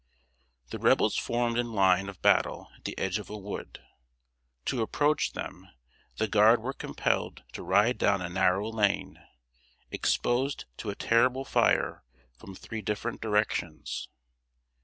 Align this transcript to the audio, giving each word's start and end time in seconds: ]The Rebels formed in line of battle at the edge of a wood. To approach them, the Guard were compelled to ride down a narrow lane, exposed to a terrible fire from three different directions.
]The 0.71 0.79
Rebels 0.79 1.15
formed 1.15 1.59
in 1.59 1.73
line 1.73 2.09
of 2.09 2.23
battle 2.23 2.71
at 2.75 2.85
the 2.85 2.97
edge 2.97 3.19
of 3.19 3.29
a 3.29 3.37
wood. 3.37 3.83
To 4.65 4.81
approach 4.81 5.33
them, 5.33 5.67
the 6.17 6.27
Guard 6.27 6.59
were 6.59 6.73
compelled 6.73 7.43
to 7.53 7.61
ride 7.61 7.99
down 7.99 8.19
a 8.19 8.27
narrow 8.27 8.67
lane, 8.69 9.21
exposed 9.91 10.65
to 10.77 10.89
a 10.89 10.95
terrible 10.95 11.45
fire 11.45 12.03
from 12.35 12.55
three 12.55 12.81
different 12.81 13.21
directions. 13.21 14.09